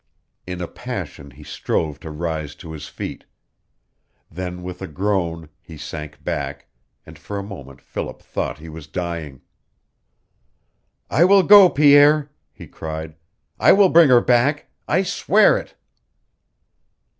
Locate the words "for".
7.19-7.37